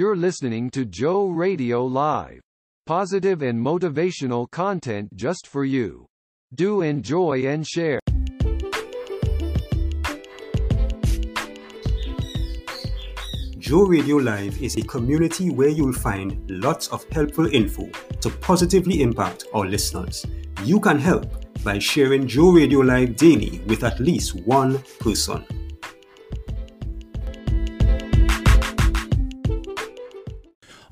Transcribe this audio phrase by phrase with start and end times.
[0.00, 2.40] You're listening to Joe Radio Live.
[2.86, 6.06] Positive and motivational content just for you.
[6.54, 8.00] Do enjoy and share.
[13.58, 17.90] Joe Radio Live is a community where you'll find lots of helpful info
[18.22, 20.24] to positively impact our listeners.
[20.64, 21.26] You can help
[21.62, 25.44] by sharing Joe Radio Live daily with at least one person.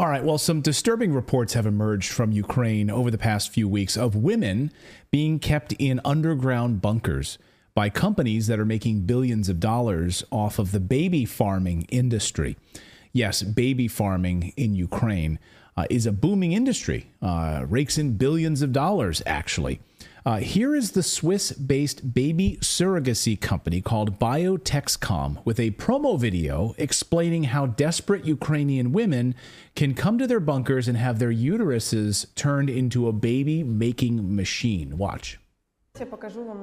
[0.01, 3.97] All right, well, some disturbing reports have emerged from Ukraine over the past few weeks
[3.97, 4.71] of women
[5.11, 7.37] being kept in underground bunkers
[7.75, 12.57] by companies that are making billions of dollars off of the baby farming industry.
[13.13, 15.41] Yes, baby farming in Ukraine
[15.77, 19.81] uh, is a booming industry, uh, rakes in billions of dollars, actually.
[20.29, 26.75] Uh, here is the Swiss based baby surrogacy company called Biotexcom with a promo video
[26.77, 29.35] explaining how desperate Ukrainian women
[29.75, 34.99] can come to their bunkers and have their uteruses turned into a baby making machine.
[34.99, 35.41] Watch.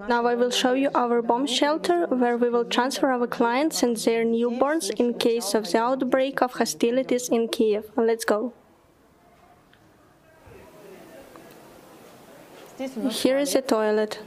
[0.07, 3.97] Now I will show you our bomb shelter where we will transfer our clients and
[3.97, 7.89] their newborns in case of the outbreak of hostilities in Kiev.
[7.97, 8.53] Let's go.
[12.77, 14.19] Here is a toilet.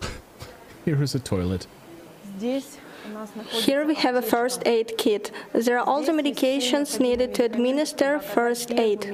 [0.84, 1.66] Here is a toilet.
[3.50, 5.32] Here we have a first aid kit.
[5.52, 9.04] There are all the medications needed to administer first aid.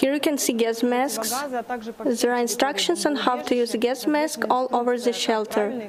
[0.00, 1.30] Here you can see gas masks.
[2.20, 5.88] There are instructions on how to use a gas mask all over the shelter.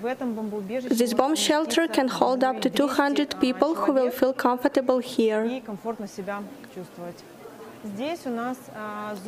[0.00, 5.60] This bomb shelter can hold up to 200 people who will feel comfortable here.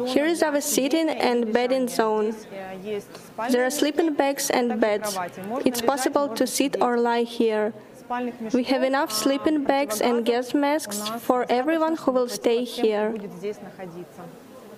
[0.06, 2.34] Here is our sitting and bedding zone.
[3.50, 5.19] There are sleeping bags and beds.
[5.64, 7.74] It's possible to sit or lie here.
[8.53, 13.14] We have enough sleeping bags and gas masks for everyone who will stay here.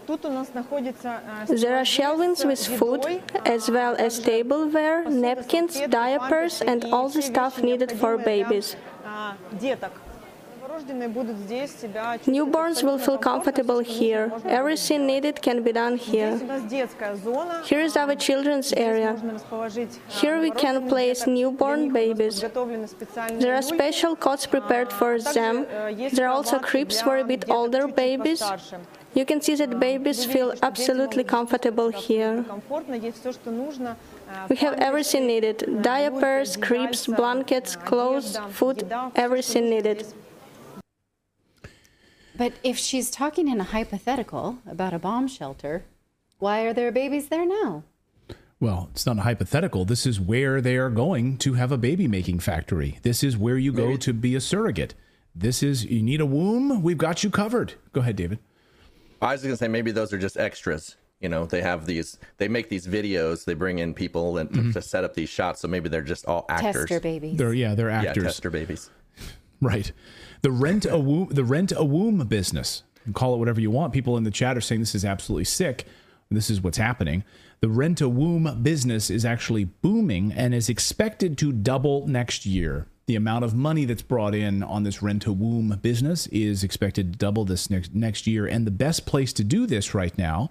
[0.06, 7.61] There are shelvings with food, as well as tableware, napkins, diapers, and all the stuff
[7.62, 8.77] needed for babies.
[12.27, 14.31] Newborns will feel comfortable here.
[14.44, 16.38] Everything needed can be done here.
[17.65, 19.17] Here is our children's area.
[20.09, 22.44] Here we can place newborn babies.
[23.41, 25.67] There are special cots prepared for them.
[26.12, 28.43] There are also cribs for a bit older babies.
[29.16, 32.44] You can see that babies feel absolutely comfortable here.
[34.50, 40.06] We have everything needed diapers, cribs, blankets, clothes, food, everything needed.
[42.37, 45.84] But if she's talking in a hypothetical about a bomb shelter,
[46.38, 47.84] why are there babies there now?
[48.60, 49.87] Well, it's not a hypothetical.
[49.87, 52.99] This is where they are going to have a baby making factory.
[53.00, 54.94] This is where you go to be a surrogate.
[55.34, 57.75] This is, you need a womb, we've got you covered.
[57.94, 58.41] Go ahead, David.
[59.22, 60.97] I was going to say maybe those are just extras.
[61.21, 64.71] You know, they have these, they make these videos, they bring in people and mm-hmm.
[64.72, 65.60] to set up these shots.
[65.60, 66.88] So maybe they're just all actors.
[66.88, 67.38] Tester babies.
[67.38, 68.16] They're, yeah, they're actors.
[68.16, 68.91] Yeah, tester babies.
[69.59, 69.91] Right.
[70.43, 72.82] The rent a womb, the rent a womb business.
[73.15, 73.94] Call it whatever you want.
[73.94, 75.87] People in the chat are saying this is absolutely sick.
[76.31, 77.25] This is what's happening.
[77.60, 82.87] The rent a womb business is actually booming and is expected to double next year.
[83.06, 87.12] The amount of money that's brought in on this rent a womb business is expected
[87.12, 88.49] to double this next next year.
[88.49, 90.50] And the best place to do this right now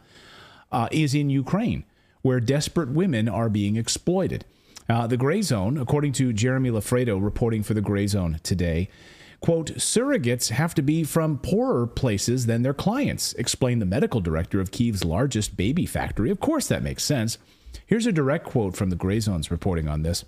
[0.72, 1.84] uh, is in Ukraine,
[2.22, 4.46] where desperate women are being exploited.
[4.88, 8.88] Uh, the Gray Zone, according to Jeremy Loffredo reporting for the Gray Zone today,
[9.42, 14.62] quote, surrogates have to be from poorer places than their clients, explained the medical director
[14.62, 16.30] of Kiev's largest baby factory.
[16.30, 17.38] Of course, that makes sense.
[17.86, 20.26] Here's a direct quote from the Gray Zone's reporting on this.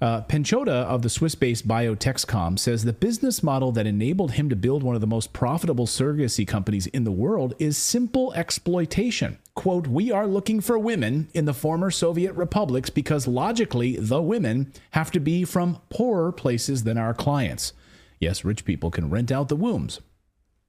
[0.00, 4.56] Uh, Pechenoha of the Swiss based Biotexcom says the business model that enabled him to
[4.56, 9.38] build one of the most profitable surrogacy companies in the world is simple exploitation.
[9.54, 14.72] Quote, We are looking for women in the former Soviet republics because logically the women
[14.92, 17.72] have to be from poorer places than our clients.
[18.20, 20.00] Yes, rich people can rent out the wombs.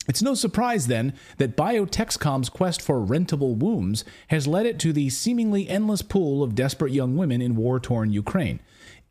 [0.07, 5.09] It's no surprise then that Biotexcom's quest for rentable wombs has led it to the
[5.11, 8.59] seemingly endless pool of desperate young women in war torn Ukraine.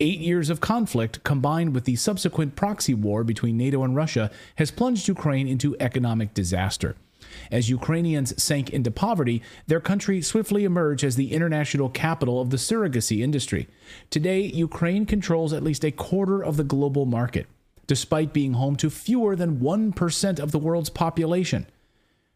[0.01, 4.71] Eight years of conflict, combined with the subsequent proxy war between NATO and Russia, has
[4.71, 6.97] plunged Ukraine into economic disaster.
[7.49, 12.57] As Ukrainians sank into poverty, their country swiftly emerged as the international capital of the
[12.57, 13.69] surrogacy industry.
[14.09, 17.47] Today, Ukraine controls at least a quarter of the global market
[17.89, 21.65] despite being home to fewer than 1% of the world's population.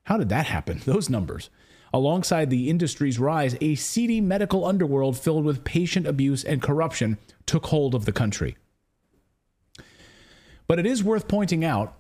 [0.06, 0.82] How did that happen?
[0.86, 1.52] Those numbers.
[1.94, 7.68] Alongside the industry's rise, a seedy medical underworld filled with patient abuse and corruption took
[7.68, 8.58] hold of the country.
[10.68, 11.96] But it is worth pointing out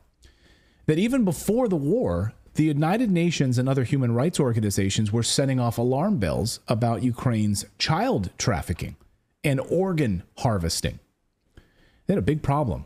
[0.87, 5.59] that even before the war, the United Nations and other human rights organizations were setting
[5.59, 8.95] off alarm bells about Ukraine's child trafficking
[9.43, 10.97] and organ harvesting.
[12.07, 12.85] They had a big problem.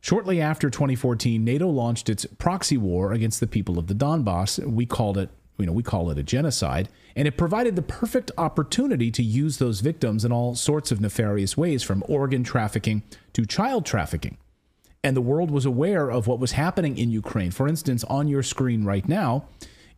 [0.00, 4.58] Shortly after 2014, NATO launched its proxy war against the people of the Donbass.
[4.64, 8.30] We called it, you know, we call it a genocide, and it provided the perfect
[8.38, 13.02] opportunity to use those victims in all sorts of nefarious ways, from organ trafficking
[13.34, 14.38] to child trafficking.
[15.04, 17.50] And the world was aware of what was happening in Ukraine.
[17.50, 19.44] For instance, on your screen right now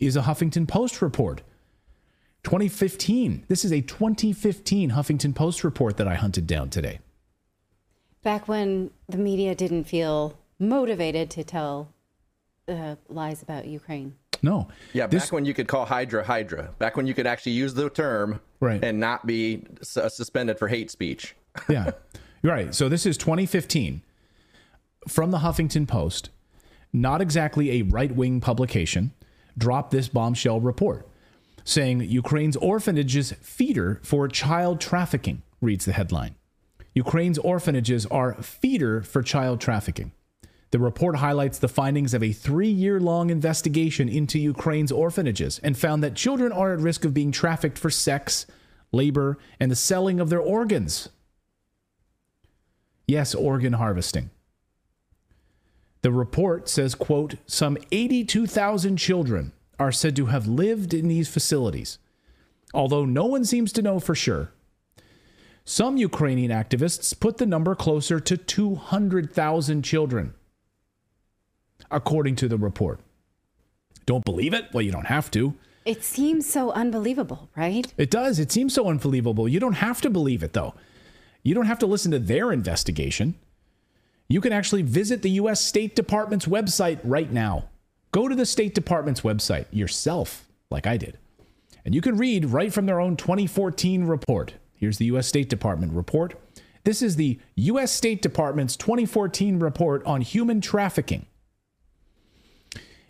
[0.01, 1.43] is a Huffington Post report.
[2.43, 3.45] 2015.
[3.47, 6.99] This is a 2015 Huffington Post report that I hunted down today
[8.23, 11.93] back when the media didn't feel motivated to tell
[12.69, 14.15] uh, lies about Ukraine.
[14.43, 14.69] No.
[14.93, 15.25] Yeah, this...
[15.25, 18.41] back when you could call Hydra Hydra, back when you could actually use the term
[18.61, 18.83] right.
[18.83, 21.35] and not be su- suspended for hate speech.
[21.69, 21.93] yeah.
[22.43, 22.75] Right.
[22.75, 24.03] So this is 2015
[25.09, 26.31] from the Huffington Post,
[26.93, 29.13] not exactly a right wing publication,
[29.57, 31.07] dropped this bombshell report
[31.65, 36.35] saying Ukraine's orphanages feeder for child trafficking, reads the headline.
[36.95, 40.13] Ukraine's orphanages are feeder for child trafficking.
[40.73, 45.77] The report highlights the findings of a three year long investigation into Ukraine's orphanages and
[45.77, 48.47] found that children are at risk of being trafficked for sex,
[48.91, 51.11] labor, and the selling of their organs.
[53.07, 54.31] Yes, organ harvesting.
[56.01, 61.99] The report says, quote, some 82,000 children are said to have lived in these facilities.
[62.75, 64.53] Although no one seems to know for sure,
[65.65, 70.35] some Ukrainian activists put the number closer to 200,000 children,
[71.91, 73.01] according to the report.
[74.07, 74.67] Don't believe it?
[74.73, 75.55] Well, you don't have to.
[75.85, 77.93] It seems so unbelievable, right?
[77.97, 78.39] It does.
[78.39, 79.49] It seems so unbelievable.
[79.49, 80.75] You don't have to believe it, though.
[81.43, 83.35] You don't have to listen to their investigation.
[84.29, 85.61] You can actually visit the U.S.
[85.61, 87.69] State Department's website right now.
[88.13, 91.19] Go to the State Department's website yourself, like I did,
[91.85, 94.55] and you can read right from their own 2014 report.
[94.83, 95.29] Here's the U.S.
[95.29, 96.35] State Department report.
[96.83, 97.93] This is the U.S.
[97.93, 101.27] State Department's 2014 report on human trafficking.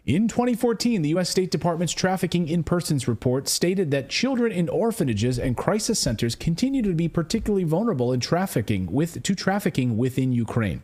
[0.05, 1.31] In 2014, the U.S.
[1.31, 6.83] State Department's Trafficking in Persons report stated that children in orphanages and crisis centers continue
[6.83, 10.83] to be particularly vulnerable in trafficking with, to trafficking within Ukraine.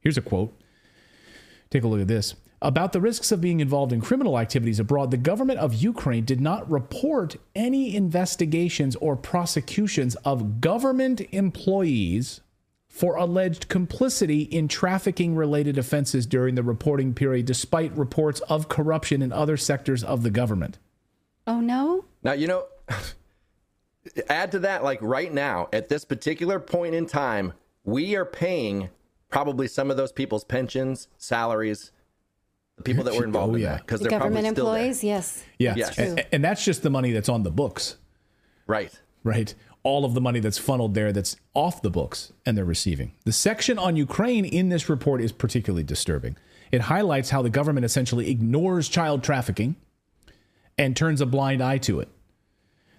[0.00, 0.54] Here's a quote.
[1.70, 2.34] Take a look at this.
[2.62, 6.40] About the risks of being involved in criminal activities abroad, the government of Ukraine did
[6.40, 12.40] not report any investigations or prosecutions of government employees
[12.86, 19.22] for alleged complicity in trafficking related offenses during the reporting period, despite reports of corruption
[19.22, 20.78] in other sectors of the government.
[21.48, 22.04] Oh, no?
[22.22, 22.66] Now, you know,
[24.28, 28.90] add to that, like right now, at this particular point in time, we are paying
[29.30, 32.01] probably some of those people's pensions, salaries, the
[32.82, 33.68] people that were involved oh, in yeah.
[33.72, 34.98] that because the they're government probably employees.
[34.98, 35.16] Still there.
[35.16, 35.44] Yes.
[35.58, 35.74] Yeah.
[35.76, 35.98] Yes.
[35.98, 37.96] And, and that's just the money that's on the books.
[38.66, 38.92] Right.
[39.24, 39.54] Right.
[39.82, 43.12] All of the money that's funneled there that's off the books and they're receiving.
[43.24, 46.36] The section on Ukraine in this report is particularly disturbing.
[46.70, 49.76] It highlights how the government essentially ignores child trafficking
[50.78, 52.08] and turns a blind eye to it.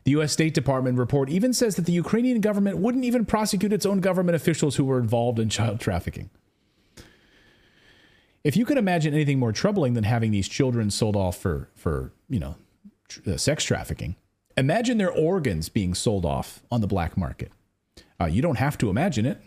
[0.03, 0.33] The U.S.
[0.33, 4.35] State Department report even says that the Ukrainian government wouldn't even prosecute its own government
[4.35, 6.29] officials who were involved in child trafficking.
[8.43, 12.11] If you could imagine anything more troubling than having these children sold off for, for
[12.29, 12.55] you know,
[13.07, 14.15] tr- uh, sex trafficking,
[14.57, 17.51] imagine their organs being sold off on the black market.
[18.19, 19.39] Uh, you don't have to imagine it.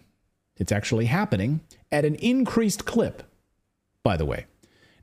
[0.57, 1.61] It's actually happening
[1.93, 3.23] at an increased clip,
[4.03, 4.47] by the way.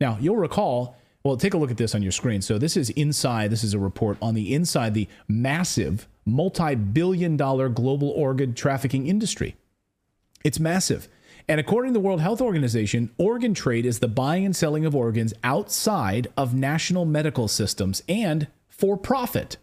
[0.01, 2.41] Now, you'll recall, well, take a look at this on your screen.
[2.41, 7.38] So, this is inside, this is a report on the inside the massive multi billion
[7.38, 9.55] dollar global organ trafficking industry.
[10.43, 11.07] It's massive.
[11.47, 14.95] And according to the World Health Organization, organ trade is the buying and selling of
[14.95, 19.57] organs outside of national medical systems and for profit.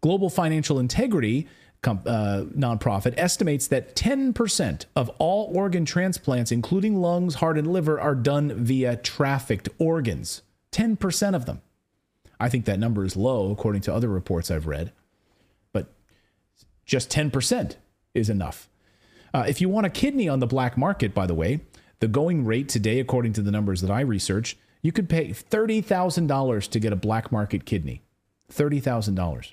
[0.00, 1.48] Global Financial Integrity
[1.84, 8.14] uh, nonprofit estimates that 10% of all organ transplants, including lungs, heart, and liver, are
[8.14, 10.42] done via trafficked organs.
[10.70, 11.60] 10% of them.
[12.38, 14.92] I think that number is low, according to other reports I've read.
[15.72, 15.92] But
[16.86, 17.76] just 10%
[18.14, 18.68] is enough.
[19.34, 21.60] Uh, if you want a kidney on the black market, by the way,
[22.00, 26.68] the going rate today, according to the numbers that I research, you could pay $30,000
[26.68, 28.02] to get a black market kidney.
[28.52, 29.52] $30,000.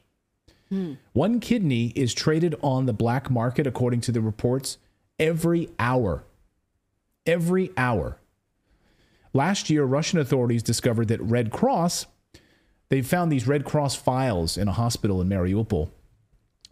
[0.69, 0.93] Hmm.
[1.13, 4.77] One kidney is traded on the black market, according to the reports,
[5.17, 6.23] every hour.
[7.25, 8.17] Every hour.
[9.33, 12.07] Last year, Russian authorities discovered that Red Cross,
[12.89, 15.89] they found these Red Cross files in a hospital in Mariupol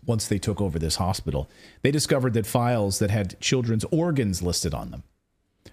[0.07, 1.47] once they took over this hospital.
[1.83, 5.03] They discovered that files that had children's organs listed on them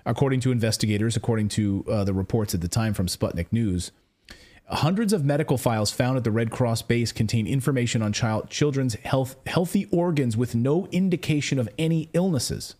[0.06, 3.90] According to investigators, according to uh, the reports at the time from Sputnik News,
[4.66, 8.94] hundreds of medical files found at the Red Cross base contain information on child children's
[8.94, 12.74] health healthy organs with no indication of any illnesses.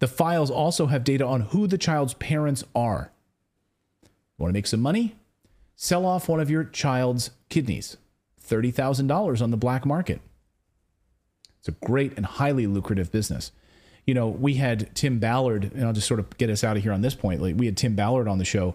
[0.00, 3.10] The files also have data on who the child's parents are.
[4.38, 5.16] Want to make some money?
[5.76, 7.96] Sell off one of your child's kidneys.
[8.50, 10.20] $30,000 on the black market.
[11.58, 13.52] It's a great and highly lucrative business.
[14.06, 16.82] You know, we had Tim Ballard, and I'll just sort of get us out of
[16.82, 17.42] here on this point.
[17.42, 18.74] Like we had Tim Ballard on the show,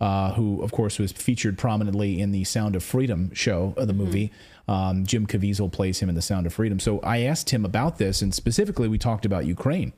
[0.00, 3.94] uh, who, of course, was featured prominently in the Sound of Freedom show of the
[3.94, 4.04] mm-hmm.
[4.04, 4.32] movie.
[4.68, 6.78] Um, Jim Caviezel plays him in the Sound of Freedom.
[6.78, 9.92] So I asked him about this, and specifically, we talked about Ukraine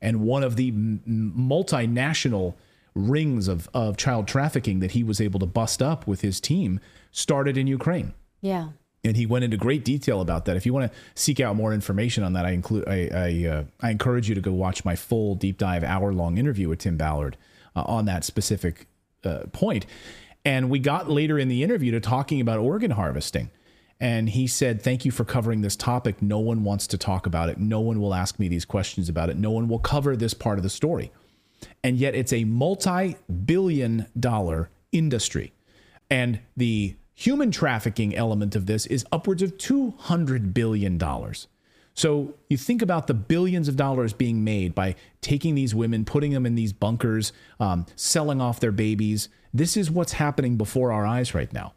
[0.00, 2.54] and one of the m- multinational
[2.94, 6.80] rings of, of child trafficking that he was able to bust up with his team
[7.10, 8.12] started in Ukraine.
[8.42, 8.68] Yeah
[9.04, 10.56] and he went into great detail about that.
[10.56, 13.64] If you want to seek out more information on that, I include I I, uh,
[13.80, 16.96] I encourage you to go watch my full deep dive hour long interview with Tim
[16.96, 17.36] Ballard
[17.74, 18.86] uh, on that specific
[19.24, 19.86] uh, point.
[20.44, 23.50] And we got later in the interview to talking about organ harvesting.
[24.00, 26.20] And he said, Thank you for covering this topic.
[26.20, 27.58] No one wants to talk about it.
[27.58, 29.36] No one will ask me these questions about it.
[29.36, 31.12] No one will cover this part of the story.
[31.84, 35.52] And yet it's a multi billion dollar industry.
[36.10, 40.98] And the human trafficking element of this is upwards of $200 billion.
[41.94, 46.32] So you think about the billions of dollars being made by taking these women, putting
[46.32, 49.28] them in these bunkers, um, selling off their babies.
[49.52, 51.74] This is what's happening before our eyes right now.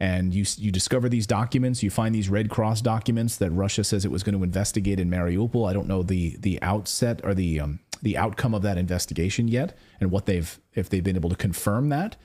[0.00, 4.04] And you, you discover these documents, you find these Red Cross documents that Russia says
[4.04, 5.68] it was going to investigate in Mariupol.
[5.68, 9.76] I don't know the the outset or the um, the outcome of that investigation yet,
[10.00, 12.16] and what they've if they've been able to confirm that.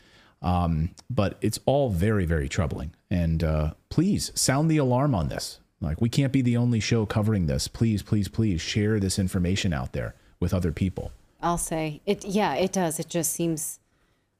[0.44, 2.94] Um, but it's all very, very troubling.
[3.10, 5.60] And uh, please sound the alarm on this.
[5.80, 7.68] Like, we can't be the only show covering this.
[7.68, 11.12] Please, please, please share this information out there with other people.
[11.42, 12.26] I'll say it.
[12.26, 13.00] Yeah, it does.
[13.00, 13.80] It just seems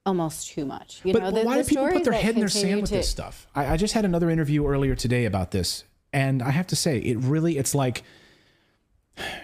[0.06, 1.02] almost too much.
[1.04, 2.90] You but know, the, why the do people put their head in their sand with
[2.90, 2.98] to...
[2.98, 3.48] this stuff?
[3.56, 6.98] I, I just had another interview earlier today about this, and I have to say,
[6.98, 8.04] it really, it's like,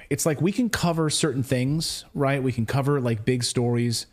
[0.09, 2.41] it's like we can cover certain things, right?
[2.41, 4.07] We can cover like big stories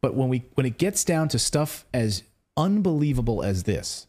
[0.00, 2.22] but when we when it gets down to stuff as
[2.56, 4.06] unbelievable as this,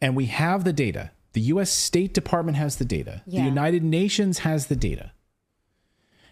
[0.00, 1.70] and we have the data, the U.S.
[1.70, 3.40] State Department has the data, yeah.
[3.40, 5.12] the United Nations has the data.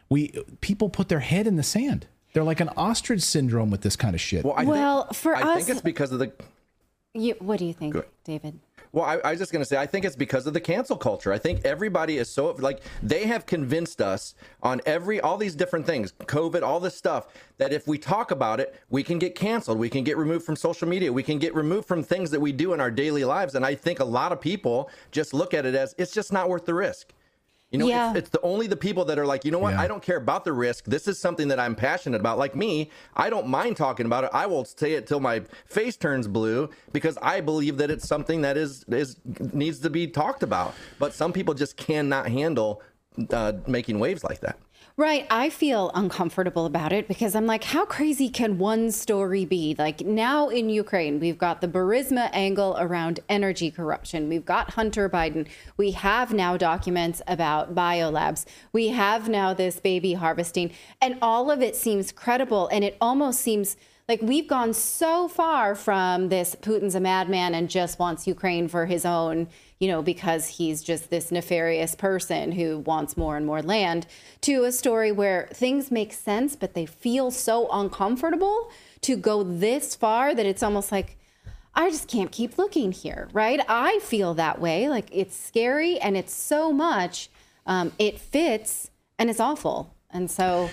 [0.09, 0.29] We
[0.61, 2.07] people put their head in the sand.
[2.33, 4.45] They're like an ostrich syndrome with this kind of shit.
[4.45, 6.33] Well, I well think, for I us, I think it's because of the.
[7.19, 8.61] You, what do you think, David?
[8.93, 10.97] Well, I, I was just going to say, I think it's because of the cancel
[10.97, 11.33] culture.
[11.33, 15.85] I think everybody is so like they have convinced us on every all these different
[15.85, 19.79] things, COVID, all this stuff, that if we talk about it, we can get canceled,
[19.79, 22.53] we can get removed from social media, we can get removed from things that we
[22.53, 23.55] do in our daily lives.
[23.55, 26.49] And I think a lot of people just look at it as it's just not
[26.49, 27.13] worth the risk.
[27.71, 28.11] You know, yeah.
[28.11, 29.75] it's, it's, the only the people that are like, you know what?
[29.75, 29.83] Yeah.
[29.83, 30.85] I don't care about the risk.
[30.85, 32.39] This is something that I'm passionate about.
[32.39, 34.31] Like me, I don't mind talking about it.
[34.33, 38.41] I will say it till my face turns blue because I believe that it's something
[38.41, 39.17] that is is
[39.53, 40.75] needs to be talked about.
[40.99, 42.83] But some people just cannot handle
[43.31, 44.59] uh, making waves like that.
[44.99, 45.29] Right.
[45.31, 49.77] I feel uncomfortable about it because I'm like, how crazy can one story be?
[49.79, 54.29] Like now in Ukraine, we've got the Burisma angle around energy corruption.
[54.29, 55.47] We've got Hunter Biden.
[55.77, 58.45] We have now documents about biolabs.
[58.73, 60.73] We have now this baby harvesting.
[61.01, 62.69] And all of it seems credible.
[62.73, 63.77] And it almost seems
[64.09, 68.87] like we've gone so far from this Putin's a madman and just wants Ukraine for
[68.87, 69.49] his own
[69.79, 74.07] you know, because he's just this nefarious person who wants more and more land,
[74.41, 78.71] to a story where things make sense, but they feel so uncomfortable
[79.03, 81.17] to go this far that it's almost like,
[81.75, 83.61] I just can't keep looking here, right?
[83.69, 84.89] I feel that way.
[84.89, 87.31] Like it's scary and it's so much.
[87.65, 89.95] Um, it fits and it's awful.
[90.11, 90.71] And so.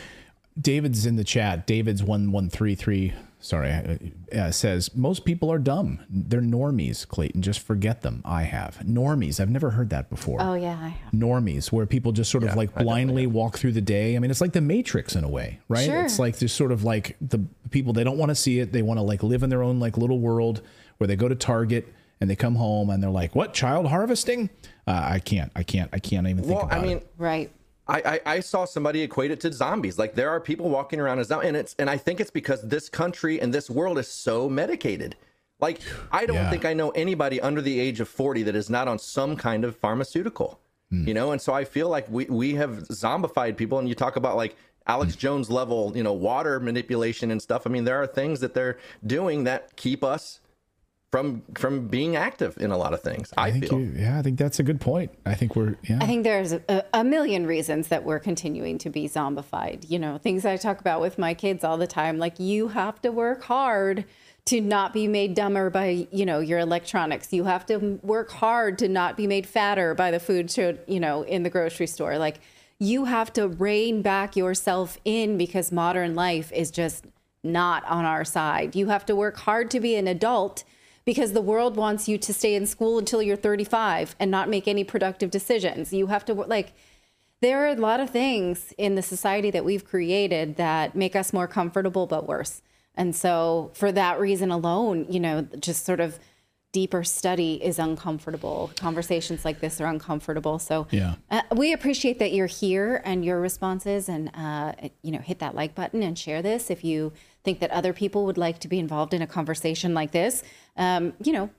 [0.59, 1.67] David's in the chat.
[1.67, 3.13] David's 1133
[3.45, 3.97] sorry, uh,
[4.35, 5.99] uh, says most people are dumb.
[6.09, 7.41] They're normies, Clayton.
[7.41, 8.21] Just forget them.
[8.25, 9.39] I have normies.
[9.39, 10.39] I've never heard that before.
[10.41, 11.11] Oh yeah, I have.
[11.13, 14.15] Normies, where people just sort yeah, of like blindly walk through the day.
[14.15, 15.85] I mean, it's like the Matrix in a way, right?
[15.85, 16.03] Sure.
[16.03, 18.71] It's like just sort of like the people they don't want to see it.
[18.71, 20.61] They want to like live in their own like little world
[20.97, 24.49] where they go to Target and they come home and they're like, "What child harvesting?
[24.87, 25.51] Uh, I can't.
[25.55, 25.89] I can't.
[25.93, 27.51] I can't even think well, about I mean, it." Right.
[27.87, 29.99] I, I, I, saw somebody equate it to zombies.
[29.99, 32.61] Like there are people walking around as zombies, and it's and I think it's because
[32.61, 35.15] this country and this world is so medicated.
[35.59, 35.79] Like
[36.11, 36.49] I don't yeah.
[36.49, 39.63] think I know anybody under the age of forty that is not on some kind
[39.63, 40.59] of pharmaceutical.
[40.91, 41.07] Mm.
[41.07, 43.79] You know, and so I feel like we we have zombified people.
[43.79, 44.55] And you talk about like
[44.87, 45.19] Alex mm.
[45.19, 47.67] Jones level, you know, water manipulation and stuff.
[47.67, 50.39] I mean, there are things that they're doing that keep us
[51.11, 53.31] from from being active in a lot of things.
[53.37, 53.79] I, I think feel.
[53.79, 55.11] you, yeah, I think that's a good point.
[55.25, 55.99] I think we're yeah.
[56.01, 59.89] I think there's a, a million reasons that we're continuing to be zombified.
[59.89, 63.01] You know, things I talk about with my kids all the time, like you have
[63.03, 64.05] to work hard
[64.45, 68.77] to not be made dumber by you know your electronics you have to work hard
[68.77, 72.17] to not be made fatter by the food show you know in the grocery store
[72.17, 72.39] like
[72.77, 77.05] you have to rein back yourself in because modern life is just
[77.43, 80.63] not on our side you have to work hard to be an adult
[81.05, 84.67] because the world wants you to stay in school until you're 35 and not make
[84.67, 85.93] any productive decisions.
[85.93, 86.73] You have to like
[87.41, 91.31] there are a lot of things in the society that we've created that make us
[91.31, 92.61] more comfortable but worse.
[92.95, 96.17] And so, for that reason alone, you know, just sort of
[96.75, 98.69] deeper study is uncomfortable.
[98.75, 100.59] Conversations like this are uncomfortable.
[100.59, 105.19] So, yeah, uh, we appreciate that you're here and your responses, and uh, you know,
[105.19, 107.13] hit that like button and share this if you
[107.45, 110.43] think that other people would like to be involved in a conversation like this.
[110.75, 111.49] Um, you know,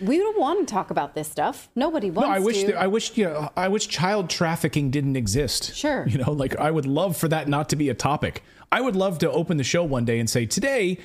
[0.00, 1.68] we don't want to talk about this stuff.
[1.74, 2.74] Nobody wants no, I wish to.
[2.74, 5.74] I wish you know, I wish child trafficking didn't exist.
[5.74, 6.06] Sure.
[6.06, 8.44] You know, like I would love for that not to be a topic.
[8.70, 10.98] I would love to open the show one day and say, today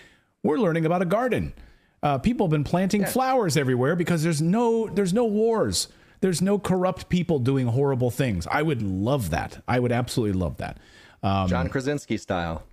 [0.44, 1.54] we're learning about a garden.
[2.04, 3.08] Uh, people have been planting yeah.
[3.08, 5.88] flowers everywhere because there's no there's no wars.
[6.22, 8.48] There's no corrupt people doing horrible things.
[8.48, 9.64] I would love that.
[9.68, 10.78] I would absolutely love that.
[11.24, 12.64] Um, John Krasinski style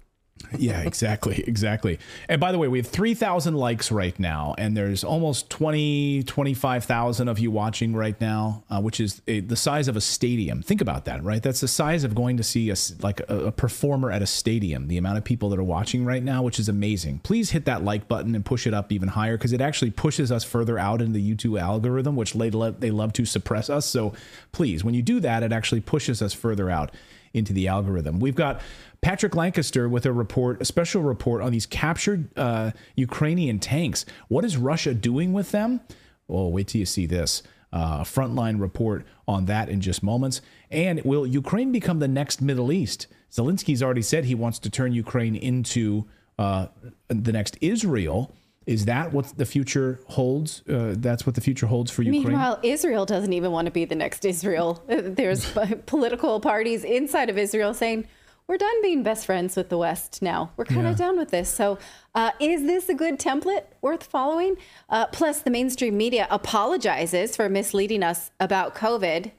[0.57, 1.99] yeah, exactly, exactly.
[2.29, 7.29] And by the way, we have 3,000 likes right now, and there's almost 20, 25,000
[7.29, 10.63] of you watching right now, uh, which is a, the size of a stadium.
[10.63, 11.43] Think about that, right?
[11.43, 14.89] That's the size of going to see a, like a, a performer at a stadium,
[14.89, 17.21] the amount of people that are watching right now, which is amazing.
[17.21, 20.33] Please hit that like button and push it up even higher because it actually pushes
[20.33, 23.87] us further out into the YouTube algorithm, which they, they love to suppress us.
[23.87, 24.15] So
[24.53, 26.93] please, when you do that, it actually pushes us further out
[27.35, 28.21] into the algorithm.
[28.21, 28.61] We've got
[29.01, 34.05] Patrick Lancaster with a report, a special report on these captured uh, Ukrainian tanks.
[34.29, 35.81] What is Russia doing with them?
[36.27, 37.43] Well, wait till you see this.
[37.71, 40.41] Uh, frontline report on that in just moments.
[40.71, 43.07] And will Ukraine become the next Middle East?
[43.31, 46.07] Zelensky's already said he wants to turn Ukraine into
[46.39, 46.69] uh,
[47.09, 48.35] the next Israel.
[48.69, 50.63] Is that what the future holds?
[50.69, 52.25] Uh, that's what the future holds for Ukraine.
[52.25, 54.85] Meanwhile, Israel doesn't even want to be the next Israel.
[54.87, 55.51] There's
[55.87, 58.07] political parties inside of Israel saying,
[58.47, 60.53] we're done being best friends with the West now.
[60.59, 61.07] We're kind of yeah.
[61.07, 61.49] done with this.
[61.49, 61.79] So,
[62.15, 64.57] uh, is this a good template worth following?
[64.91, 69.33] Uh, plus, the mainstream media apologizes for misleading us about COVID.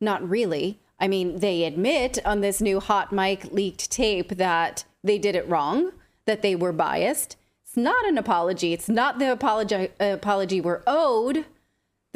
[0.00, 0.78] Not really.
[1.00, 5.48] I mean, they admit on this new hot mic leaked tape that they did it
[5.48, 5.92] wrong,
[6.26, 7.36] that they were biased
[7.78, 8.74] not an apology.
[8.74, 11.46] It's not the apology apology we're owed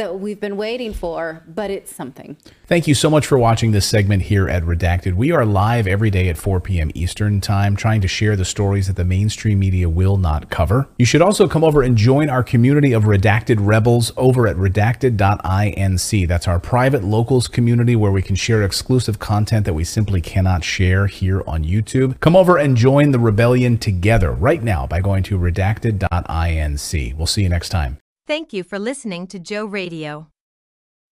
[0.02, 2.36] that we've been waiting for, but it's something.
[2.66, 5.14] Thank you so much for watching this segment here at Redacted.
[5.14, 6.90] We are live every day at 4 p.m.
[6.94, 10.88] Eastern Time, trying to share the stories that the mainstream media will not cover.
[10.98, 16.28] You should also come over and join our community of Redacted Rebels over at redacted.inc.
[16.28, 20.64] That's our private locals community where we can share exclusive content that we simply cannot
[20.64, 22.18] share here on YouTube.
[22.18, 27.16] Come over and join the rebellion together right now by going to redacted.inc.
[27.16, 28.01] We'll see you next time.
[28.24, 30.28] Thank you for listening to Joe Radio.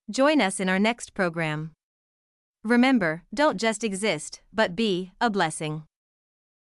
[0.09, 1.73] Join us in our next program.
[2.63, 5.83] Remember, don't just exist, but be a blessing.